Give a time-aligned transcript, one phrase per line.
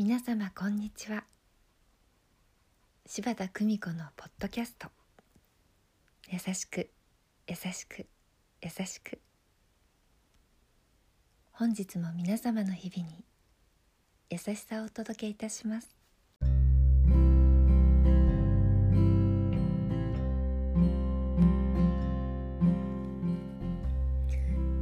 [0.00, 1.24] 皆様こんにちは。
[3.04, 4.86] 柴田久美子のポッドキャスト
[6.30, 6.88] 「優しく
[7.48, 8.06] 優しく
[8.62, 9.20] 優しく」
[11.50, 13.24] 本日も皆様の日々に
[14.30, 15.96] 優しさをお届けいたします。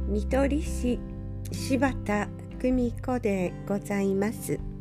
[0.07, 0.99] 見取り師
[1.51, 2.27] 柴田
[2.59, 4.76] 久美子でございます。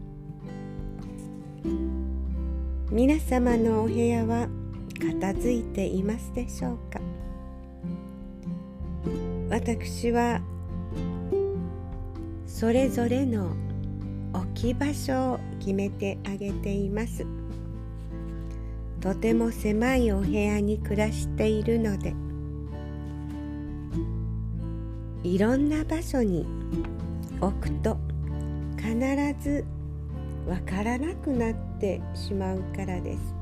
[2.90, 4.48] 皆様のお部屋は
[5.00, 7.00] 片付いていますでしょうか？
[9.50, 10.40] 私は
[12.46, 13.50] それぞれの
[14.32, 17.26] 置き場所を決めてあげています。
[19.00, 22.14] とても狭いお部屋に暮らしているので
[25.22, 26.46] いろんな場所に
[27.40, 27.98] 置くと
[28.76, 28.94] 必
[29.40, 29.64] ず
[30.46, 33.34] わからなくなってしまうからです。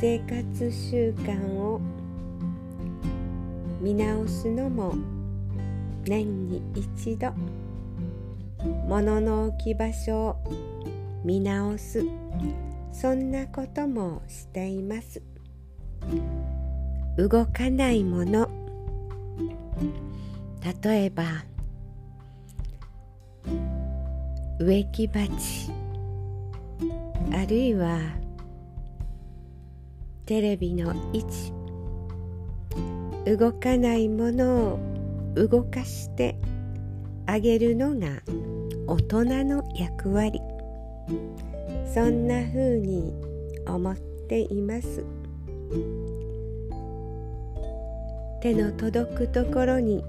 [0.00, 1.80] 生活習慣を
[3.80, 4.94] 見直すのも
[6.04, 7.32] 年に一度
[8.86, 10.36] 物の置き場所を
[11.24, 12.04] 見直す
[12.92, 15.20] そんなこともしています。
[17.16, 18.48] 動かないもの。
[20.82, 21.24] 例えば
[24.58, 25.28] 植木鉢
[27.32, 27.98] あるいは
[30.26, 31.52] テレビの位置
[33.36, 34.78] 動かないものを
[35.34, 36.38] 動かして
[37.26, 38.22] あげるのが
[38.86, 40.40] 大人の役割。
[41.92, 43.12] そんな風に
[43.66, 43.96] 思っ
[44.28, 45.04] ています。
[48.40, 50.02] 手の届くところに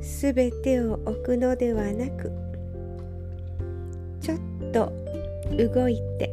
[0.00, 2.32] すべてを置くのではなく
[4.20, 4.38] ちょっ
[4.72, 4.92] と
[5.56, 6.30] 動いて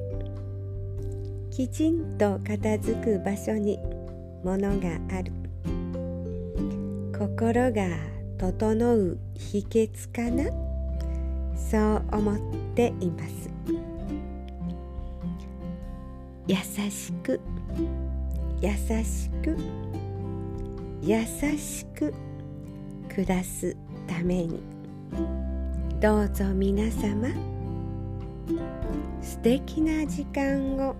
[1.51, 3.79] きちんと片付く場所に
[4.43, 5.31] ものがある。
[7.17, 7.87] 心が
[8.37, 10.45] 整う秘訣かな？
[11.55, 12.37] そう思っ
[12.75, 13.49] ています。
[16.45, 17.41] 優しく
[18.61, 18.69] 優
[19.03, 19.57] しく
[21.01, 21.25] 優
[21.57, 22.13] しく
[23.17, 24.61] 暮らすために。
[25.99, 27.27] どうぞ皆様
[29.23, 30.95] 素敵な時間を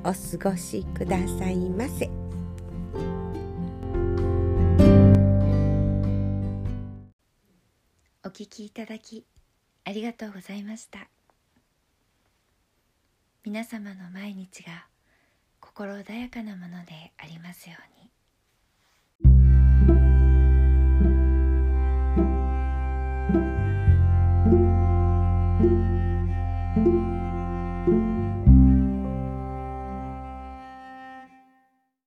[0.00, 2.10] お過ごしくださいませ。
[8.22, 9.24] お聞きいただき
[9.86, 11.08] ありがとうございました。
[13.46, 14.88] 皆様の毎日が
[15.58, 18.01] 心穏やかなものでありますように「